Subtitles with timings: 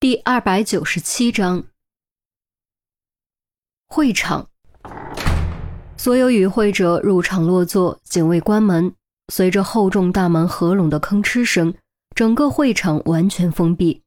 [0.00, 1.64] 第二百九十七章，
[3.86, 4.48] 会场，
[5.98, 8.94] 所有与会者入场落座，警卫关门。
[9.30, 11.74] 随着厚重大门合拢的吭哧声，
[12.14, 14.02] 整个会场完全封闭。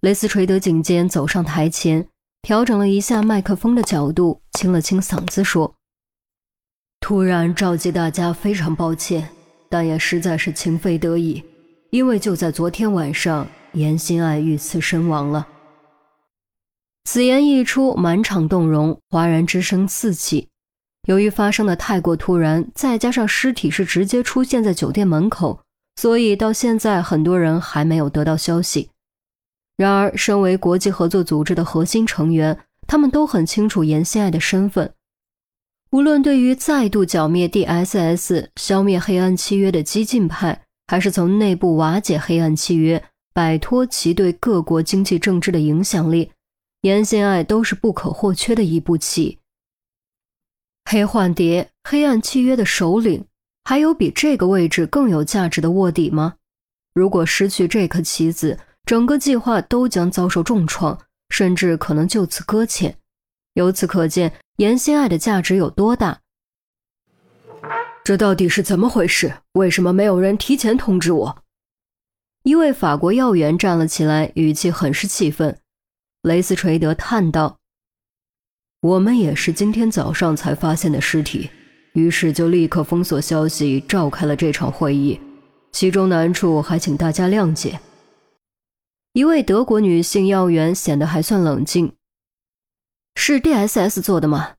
[0.00, 2.08] 雷斯垂德警监走上台前，
[2.40, 5.74] 调整了一下麦克风的角度，清了清嗓子说
[7.00, 9.28] ：“突然召集大家，非常抱歉，
[9.68, 11.44] 但也实在是情非得已，
[11.90, 13.46] 因为就在昨天晚上。”
[13.76, 15.46] 严心爱遇刺身亡了。
[17.04, 20.48] 此言一出，满场动容，哗然之声四起。
[21.06, 25.60] 由于发生的太过突然，再加上尸体是直接出现在酒店门口，
[25.94, 28.90] 所以到现在很多人还没有得到消息。
[29.76, 34.92] 然而，身为国际合作组织的核心成员，他们都很清楚严心爱的身份。
[35.90, 43.04] 无论对于再度剿灭 D.S.S、消灭黑暗契约的激进派，还是从内部瓦解黑暗契约。
[43.36, 46.32] 摆脱其对各国经济政治的影响力，
[46.80, 49.40] 严心爱都是不可或缺的一步棋。
[50.86, 53.26] 黑幻蝶、黑暗契约的首领，
[53.64, 56.36] 还有比这个位置更有价值的卧底吗？
[56.94, 62.96] 如果失去这颗棋子，整个计划都将遭受重创，甚至可能就此搁浅。
[63.52, 66.22] 由此可见，严心爱的价值有多大。
[68.02, 69.34] 这到底是怎么回事？
[69.52, 71.42] 为什么没有人提前通知我？
[72.46, 75.60] 一位法国要员站了起来，语气很是气愤。
[76.22, 77.58] 雷斯垂德叹道
[78.82, 81.50] ：“我们也是今天早上才发现的尸体，
[81.94, 85.20] 于是就立刻封锁消息，召开了这场会议。
[85.72, 87.80] 其中难处还请大家谅解。”
[89.14, 91.96] 一位德国女性要员显得还算冷静
[93.16, 94.54] ：“是 D.S.S 做的吗？”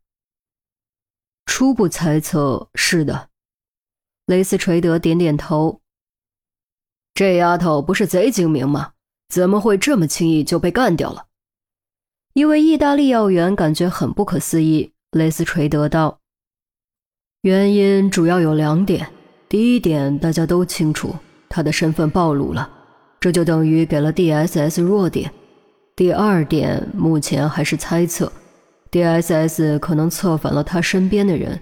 [1.48, 3.30] 初步猜测是的。
[4.26, 5.80] 雷斯垂德点点头。
[7.18, 8.92] 这丫头不是贼精明吗？
[9.28, 11.24] 怎么会这么轻易就被干掉了？
[12.36, 14.94] 一位意大利要员感觉很不可思议。
[15.14, 16.20] 雷斯垂德道
[17.42, 19.08] ：“原因主要有两点。
[19.50, 21.16] 第一点大家都清楚，
[21.50, 22.70] 他的身份暴露了，
[23.20, 25.32] 这就等于给了 D.S.S 弱点。
[25.96, 28.32] 第二点目前还是猜测
[28.92, 31.60] ，D.S.S 可能策反了他身边的人，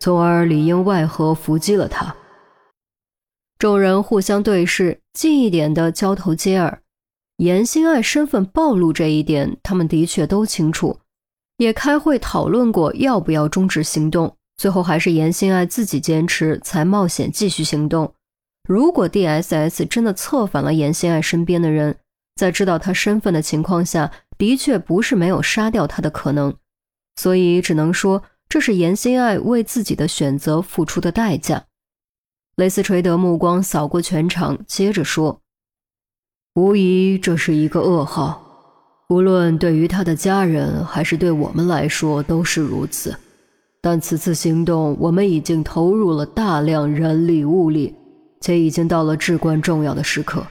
[0.00, 2.16] 从而里应外合伏击了他。”
[3.58, 6.82] 众人互相对视，近一点的交头接耳。
[7.38, 10.98] 严心爱身份暴露这一点，他们的确都清楚，
[11.56, 14.36] 也开会讨论过要不要终止行动。
[14.56, 18.14] 最后还是严心爱自己坚持，才冒险继续行动。
[18.68, 21.96] 如果 D.S.S 真的策反了严心爱身边的人，
[22.36, 26.54] 在知道他身份的情况下，的确不是没有杀掉他的可能。
[27.16, 31.64] 所以只能说，这是严心爱为自己的选择付出的代价。
[32.56, 35.40] 雷斯垂德目光扫过全场，接着说
[36.54, 38.40] ：“无疑，这是一个噩耗，
[39.08, 43.12] 无论对于他的家人，还是对我们来说，都是如此。
[43.80, 47.92] 但此次行动，我们已经投入了大量人力物力，
[48.40, 50.46] 且已经到了至关重要的时刻。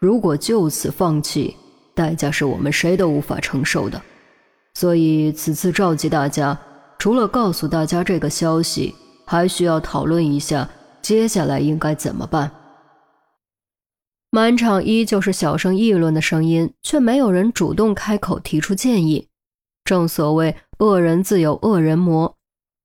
[0.00, 1.54] 如果就此放弃，
[1.94, 4.02] 代价是我们谁都无法承受的。
[4.74, 6.58] 所以，此次召集大家，
[6.98, 8.92] 除了告诉大家这个消息，
[9.24, 10.68] 还需要讨论一下。”
[11.04, 12.50] 接下来应该怎么办？
[14.30, 19.28] 满场依旧是小声议论的声音，却没有人主动开口提出建议。
[19.84, 22.34] 正所谓恶人自有恶人磨，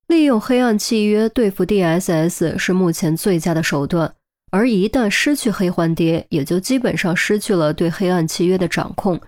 [0.07, 4.13] 利用黑暗契约对付 D.S.S 是目前最佳的手段。
[4.51, 9.21] 而一旦失去黑幻蝶，也就基本上失去了对黑暗契约的掌控。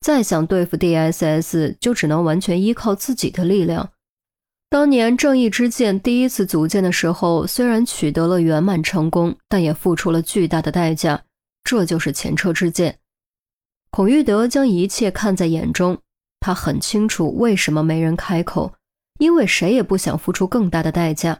[0.00, 3.91] 再想对付 D.S.S，就只能完全依靠自己的力量。
[4.72, 11.24] 当年正义之剑第一次组建的时候，虽然取得了圆满成功，但也付出了巨大的代价。
[11.62, 12.98] 这就是前车之鉴。
[13.90, 15.98] 孔玉德将一切看在眼中，
[16.40, 18.72] 他很清楚为什么没人开口，
[19.18, 21.38] 因为谁也不想付出更大的代价。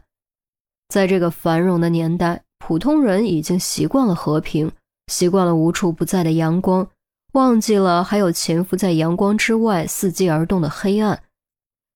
[0.89, 4.71] 在这个繁荣的年代，普通人已经习惯了和平，
[5.07, 6.87] 习惯了无处不在的阳光，
[7.31, 11.23] 忘记了还有潜伏在阳光之外、伺机而动的黑暗。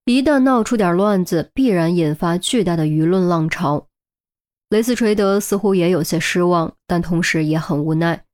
[0.08, 3.86] 一旦闹出点乱子，必然引发巨大的舆论浪潮。
[4.70, 8.24] 雷斯垂德似乎也有些失望，但同时也很无奈。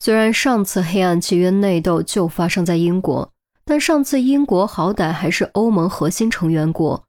[0.00, 3.30] 虽然上次黑暗契约内斗就发生在英国，
[3.64, 7.04] 但上次英国好歹还是欧盟核心成员国，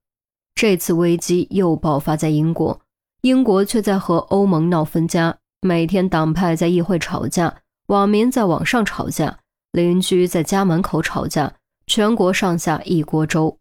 [0.54, 2.82] 这次危机又爆发在英国，
[3.22, 7.56] 英国却在和欧盟闹分家，每天党派在议会吵架，
[7.88, 9.40] 网民在网上吵架，
[9.72, 11.54] 邻居在家门口吵架，
[11.86, 13.58] 全国上下一锅粥。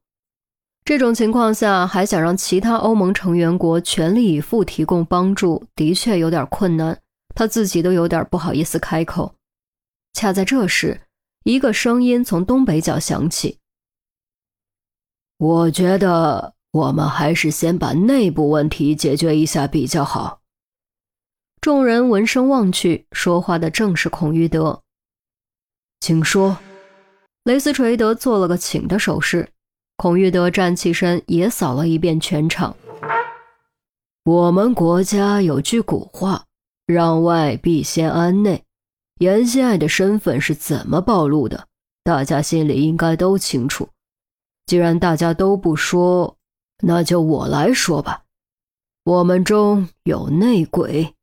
[0.86, 6.96] 这种情况下，还想让其他欧盟成员国全力以赴提供帮助，的确有点困难。
[7.34, 9.34] 他自己都有点不好意思开口。
[10.12, 11.00] 恰在这时，
[11.42, 13.58] 一个声音从东北角响起
[15.38, 20.40] ：“我觉得我们还是先把内部问题解决一下比较好。”
[21.60, 24.84] 众人闻声望去，说话的正是孔玉德。
[25.98, 26.56] 请说。
[27.42, 29.48] 雷斯垂德做了个请的手势，
[29.96, 32.76] 孔玉德站起身，也扫了一遍全场。
[34.24, 36.44] 我们国家有句古话
[36.86, 38.62] ：“让外必先安内。”
[39.20, 41.66] 严心爱的身份是怎么暴露的？
[42.04, 43.88] 大家心里应该都清楚。
[44.66, 46.36] 既然大家都不说，
[46.82, 48.24] 那就我来说吧。
[49.04, 51.14] 我们中有内鬼，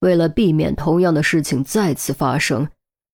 [0.00, 2.68] 为了避免同样的事情再次发生。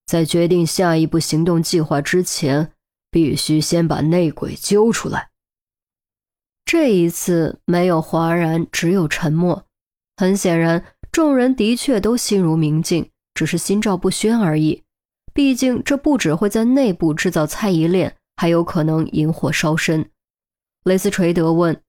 [0.07, 2.73] 在决定下一步行动计划之前，
[3.15, 5.31] 必须先把内鬼揪出来。
[6.65, 9.67] 这一次没有哗然，只有沉默。
[10.17, 14.83] 很显然，众人的确都心如明镜，只是心照不宣而已。
[15.33, 20.11] 毕竟，这不只会在内部制造猜疑链，还有可能引火烧身。
[20.83, 21.81] 雷斯垂德问：“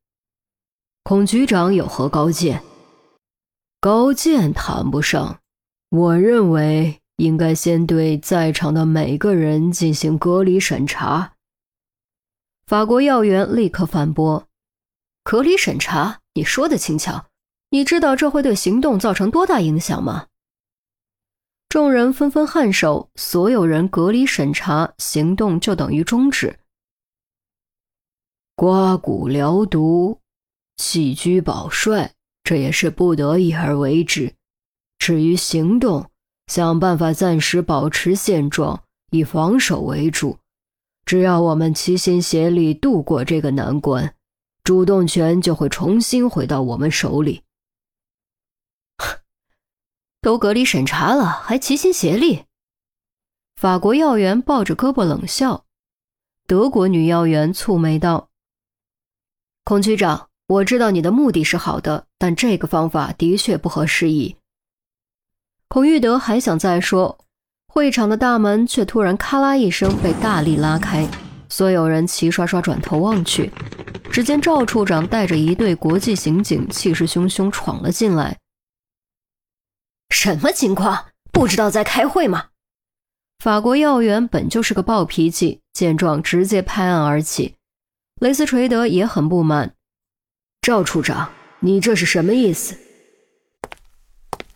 [1.01, 2.61] 孔局长有何高见？”
[3.81, 5.39] 高见谈不上，
[5.89, 7.01] 我认为。
[7.17, 11.33] 应该先对在场的每个人进行隔离审查。
[12.65, 14.47] 法国要员立刻反驳
[15.23, 16.21] ：“隔离审查？
[16.33, 17.27] 你说的轻巧，
[17.69, 20.27] 你知道这会对行动造成多大影响吗？”
[21.69, 26.57] 众人纷纷颔首，所有人隔离审查，行动就等于终止。
[28.55, 30.21] 刮骨疗毒、
[30.77, 32.13] 弃车保帅，
[32.43, 34.33] 这也是不得已而为之。
[34.97, 36.09] 至于行动，
[36.47, 40.37] 想办法暂时保持现状，以防守为主。
[41.05, 44.15] 只要我们齐心协力度过这个难关，
[44.63, 47.43] 主动权就会重新回到我们手里。
[50.21, 52.45] 都隔离审查了，还齐心协力？
[53.55, 55.65] 法国要员抱着胳膊冷笑。
[56.47, 58.29] 德国女要员蹙眉道
[59.63, 64.35] ：“孔局长，我知道你的目的是好的，但这个方法的确不合时宜。”
[65.67, 67.17] 孔玉德还想再说，
[67.67, 71.07] 会场的大门却突然咔啦一声被大力拉开，
[71.49, 73.51] 所有人齐刷刷转头望去，
[74.11, 78.37] 只见赵处长带着一队国际刑警，气势汹汹闯了进来。
[80.11, 81.07] 什么情况？
[81.31, 82.45] 不知道在开会吗？
[83.43, 87.55] 法国要员本就是个暴脾气，见状直接拍案而起。
[88.21, 89.73] 雷斯垂德也很不满
[90.61, 91.29] ：“赵处长，
[91.59, 92.77] 你这是什么意思？”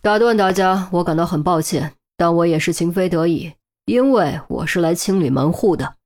[0.02, 3.52] 打断大家，我感到很抱歉，但我也是情非得已，
[3.84, 5.96] 因为我是来清理门户的。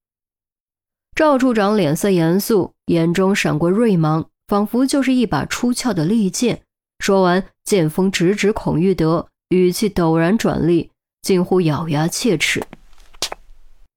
[1.14, 6.62] 赵处长脸色严肃，眼中闪过锐芒，仿佛就是一把出鞘的利剑。
[6.98, 10.90] 说完，剑锋直指孔玉德，语气陡然转厉，
[11.22, 12.64] 近乎咬牙切齿：“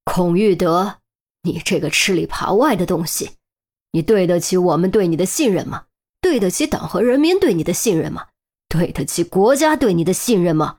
[0.06, 0.98] 孔玉德，
[1.42, 3.32] 你这个吃里扒外的东西，
[3.94, 5.86] 你对得起我们对你的信任吗？
[6.22, 8.28] 对得起党和人民对你的信任吗？”
[8.70, 10.78] 对得起国家对你的信任吗？